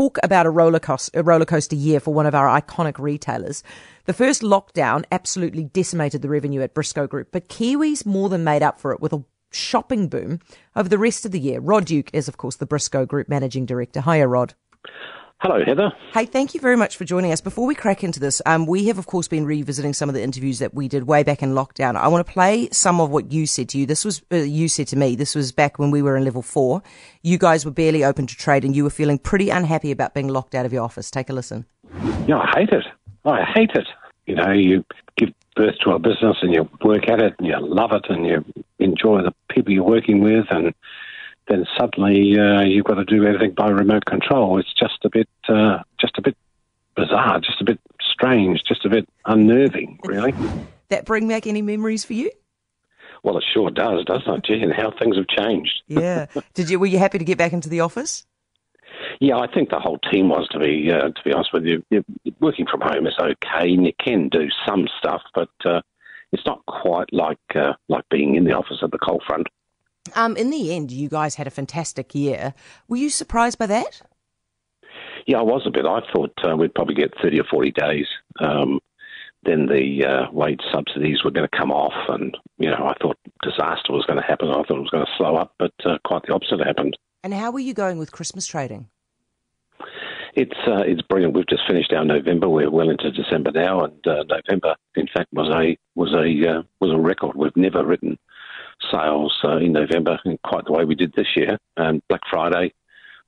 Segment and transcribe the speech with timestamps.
[0.00, 3.62] talk about a roller coaster, a roller coaster year for one of our iconic retailers.
[4.06, 8.62] The first lockdown absolutely decimated the revenue at Briscoe Group, but Kiwis more than made
[8.62, 10.40] up for it with a shopping boom
[10.74, 11.60] over the rest of the year.
[11.60, 14.00] Rod Duke is, of course, the Briscoe Group Managing Director.
[14.00, 14.54] Hiya, Rod.
[15.40, 15.90] Hello, Heather.
[16.12, 17.40] Hey, thank you very much for joining us.
[17.40, 20.22] Before we crack into this, um, we have, of course, been revisiting some of the
[20.22, 21.96] interviews that we did way back in lockdown.
[21.96, 23.86] I want to play some of what you said to you.
[23.86, 26.42] This was, uh, you said to me, this was back when we were in level
[26.42, 26.82] four.
[27.22, 30.28] You guys were barely open to trade and you were feeling pretty unhappy about being
[30.28, 31.10] locked out of your office.
[31.10, 31.64] Take a listen.
[32.26, 32.84] Yeah, I hate it.
[33.24, 33.88] I hate it.
[34.26, 34.84] You know, you
[35.16, 38.26] give birth to a business and you work at it and you love it and
[38.26, 38.44] you
[38.78, 40.74] enjoy the people you're working with and
[41.50, 44.58] then suddenly uh, you've got to do everything by remote control.
[44.58, 46.36] It's just a bit, uh, just a bit
[46.96, 50.32] bizarre, just a bit strange, just a bit unnerving, really.
[50.88, 52.30] that bring back any memories for you?
[53.22, 54.44] Well, it sure does, doesn't it?
[54.44, 55.72] Gee, and how things have changed.
[55.88, 56.26] yeah.
[56.54, 56.78] Did you?
[56.78, 58.24] Were you happy to get back into the office?
[59.20, 61.84] Yeah, I think the whole team was to be uh, to be honest with you.
[62.40, 65.82] Working from home is okay, and you can do some stuff, but uh,
[66.32, 69.48] it's not quite like uh, like being in the office at the coal front.
[70.14, 72.54] Um, in the end, you guys had a fantastic year.
[72.88, 74.02] Were you surprised by that?
[75.26, 75.86] Yeah, I was a bit.
[75.86, 78.06] I thought uh, we'd probably get 30 or 40 days.
[78.40, 78.80] Um,
[79.44, 83.16] then the uh, wage subsidies were going to come off, and you know, I thought
[83.42, 84.48] disaster was going to happen.
[84.48, 86.96] I thought it was going to slow up, but uh, quite the opposite happened.
[87.22, 88.88] And how were you going with Christmas trading?
[90.34, 91.34] It's uh, it's brilliant.
[91.34, 92.48] We've just finished our November.
[92.48, 96.62] We're well into December now, and uh, November, in fact, was a was a uh,
[96.80, 97.34] was a record.
[97.34, 98.18] We've never written
[98.90, 101.58] sales uh, in November in quite the way we did this year.
[101.76, 102.72] And Black Friday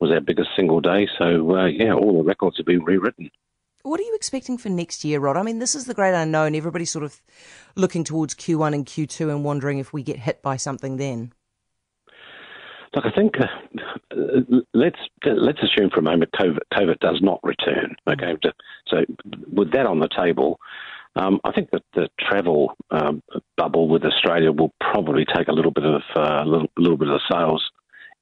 [0.00, 1.08] was our biggest single day.
[1.18, 3.30] So, uh, yeah, all the records have been rewritten.
[3.82, 5.36] What are you expecting for next year, Rod?
[5.36, 6.54] I mean, this is the great unknown.
[6.54, 7.22] Everybody's sort of
[7.76, 11.32] looking towards Q1 and Q2 and wondering if we get hit by something then.
[12.94, 17.94] Look, I think uh, let's let's assume for a moment COVID, COVID does not return.
[18.08, 18.34] Okay,
[18.86, 19.04] so
[19.52, 20.58] with that on the table,
[21.18, 23.22] um, I think that the travel um,
[23.56, 27.18] bubble with Australia will probably take a little bit of uh, little, little bit of
[27.20, 27.64] the sales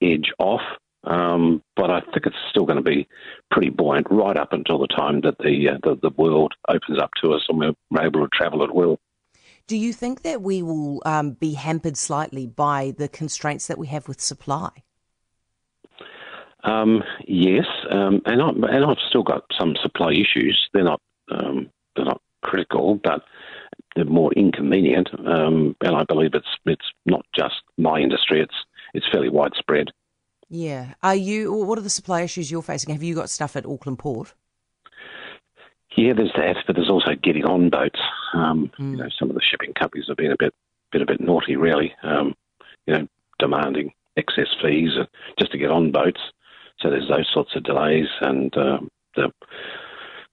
[0.00, 0.60] edge off.
[1.02, 3.06] Um, but I think it's still going to be
[3.50, 7.10] pretty buoyant right up until the time that the, uh, the, the world opens up
[7.22, 8.98] to us and we're able to travel at will.
[9.66, 13.88] Do you think that we will um, be hampered slightly by the constraints that we
[13.88, 14.70] have with supply?
[16.62, 20.68] Um, yes, um, and I, and I've still got some supply issues.
[20.72, 21.72] They're not um, they're not
[22.54, 23.22] critical, but
[23.96, 25.08] they're more inconvenient.
[25.26, 28.54] Um, and I believe it's it's not just my industry; it's
[28.94, 29.88] it's fairly widespread.
[30.48, 30.94] Yeah.
[31.02, 31.52] Are you?
[31.52, 32.92] What are the supply issues you're facing?
[32.94, 34.34] Have you got stuff at Auckland Port?
[35.96, 38.00] Yeah, there's that, but there's also getting on boats.
[38.34, 38.92] Um, mm.
[38.92, 40.52] You know, some of the shipping companies have been a bit,
[40.90, 41.94] bit a bit naughty, really.
[42.02, 42.34] Um,
[42.86, 43.06] you know,
[43.38, 44.90] demanding excess fees
[45.38, 46.20] just to get on boats.
[46.80, 48.78] So there's those sorts of delays, and uh,
[49.14, 49.30] the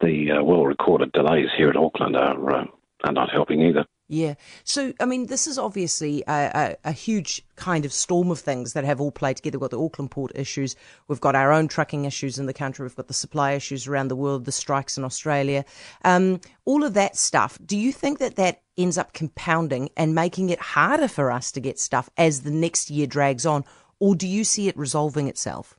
[0.00, 2.64] the uh, well recorded delays here at Auckland are, uh,
[3.04, 3.84] are not helping either.
[4.10, 4.34] Yeah.
[4.64, 8.72] So, I mean, this is obviously a, a, a, huge kind of storm of things
[8.72, 9.58] that have all played together.
[9.58, 10.76] We've got the Auckland port issues.
[11.08, 12.84] We've got our own trucking issues in the country.
[12.84, 15.66] We've got the supply issues around the world, the strikes in Australia.
[16.06, 17.58] Um, all of that stuff.
[17.64, 21.60] Do you think that that ends up compounding and making it harder for us to
[21.60, 23.62] get stuff as the next year drags on?
[24.00, 25.77] Or do you see it resolving itself?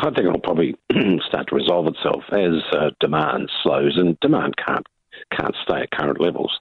[0.00, 0.74] I think it'll probably
[1.26, 4.86] start to resolve itself as uh, demand slows, and demand can't
[5.36, 6.58] can't stay at current levels.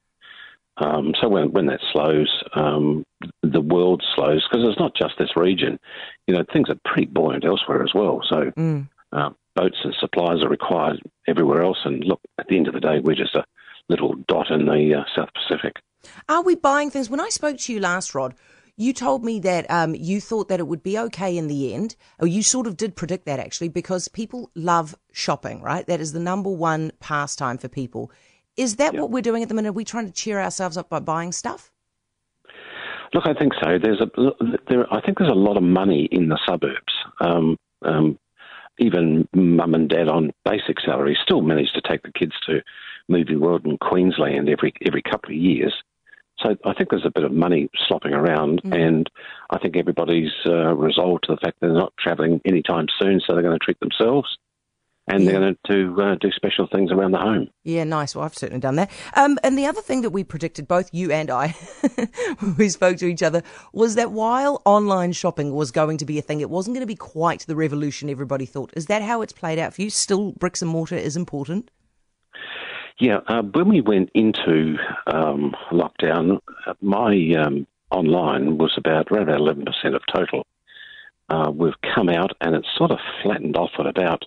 [0.78, 3.04] Um, so when when that slows, um,
[3.44, 5.80] the world slows because it's not just this region.
[6.28, 8.22] You know, things are pretty buoyant elsewhere as well.
[8.28, 8.88] So mm.
[9.12, 11.78] uh, boats and supplies are required everywhere else.
[11.86, 13.44] And look, at the end of the day, we're just a
[13.90, 15.76] little dot in the uh, South Pacific.
[16.28, 17.10] Are we buying things?
[17.10, 18.34] When I spoke to you last, Rod,
[18.82, 21.96] you told me that um, you thought that it would be okay in the end,
[22.20, 25.86] or you sort of did predict that actually, because people love shopping, right?
[25.86, 28.12] That is the number one pastime for people.
[28.58, 29.02] Is that yep.
[29.02, 29.70] what we're doing at the minute?
[29.70, 31.72] Are we trying to cheer ourselves up by buying stuff?
[33.14, 33.78] Look, I think so.
[33.82, 34.10] There's a
[34.70, 34.92] there.
[34.92, 36.94] I think there's a lot of money in the suburbs.
[37.20, 38.18] Um, um,
[38.80, 42.62] even mum and dad on basic salary still manage to take the kids to
[43.10, 45.74] Movie World in Queensland every every couple of years.
[46.42, 48.74] So I think there's a bit of money slopping around, mm.
[48.74, 49.10] and
[49.50, 53.44] I think everybody's uh, resolved to the fact they're not travelling anytime soon, so they're
[53.44, 54.38] going to treat themselves.
[55.08, 55.32] And yeah.
[55.32, 55.58] they're going
[55.98, 57.48] to uh, do special things around the home.
[57.64, 58.16] Yeah, nice.
[58.16, 58.92] Well, I've certainly done that.
[59.16, 61.56] Um, and the other thing that we predicted, both you and I,
[62.58, 63.42] we spoke to each other,
[63.74, 66.88] was that while online shopping was going to be a thing, it wasn't going to
[66.88, 68.72] be quite the revolution everybody thought.
[68.76, 69.90] Is that how it's played out for you?
[69.90, 71.72] Still, bricks and mortar is important?
[73.00, 74.78] Yeah, uh, when we went into
[75.08, 80.46] um, lockdown, uh, my um, online was about around about eleven percent of total.
[81.30, 84.26] uh, we've come out and it's sort of flattened off at about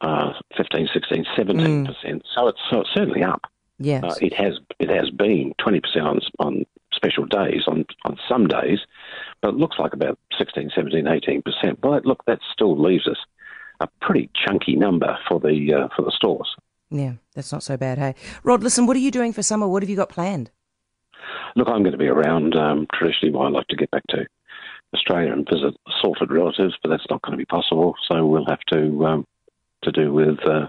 [0.00, 2.22] uh, 15, 16, 17 percent.
[2.34, 3.42] So it's so it's certainly up.
[3.78, 4.02] Yes.
[4.04, 8.46] Uh, it has it has been 20 percent on on special days on on some
[8.46, 8.80] days,
[9.40, 11.78] but it looks like about 16, 17, 18 percent.
[11.82, 13.18] Well, look, that still leaves us
[13.80, 16.54] a pretty chunky number for the uh, for the stores.
[16.94, 18.14] Yeah, that's not so bad, hey.
[18.44, 19.66] Rod, listen, what are you doing for summer?
[19.66, 20.52] What have you got planned?
[21.56, 22.54] Look, I'm going to be around.
[22.54, 24.24] Um, traditionally, I like to get back to
[24.94, 27.94] Australia and visit assaulted relatives, but that's not going to be possible.
[28.08, 29.26] So we'll have to um,
[29.82, 30.68] to do with uh,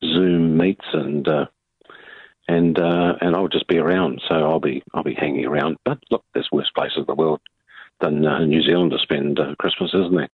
[0.00, 1.46] Zoom meets and uh,
[2.46, 4.22] and uh, and I'll just be around.
[4.28, 5.78] So I'll be I'll be hanging around.
[5.84, 7.40] But look, there's worse places in the world
[8.00, 10.28] than uh, New Zealand to spend uh, Christmas, isn't there?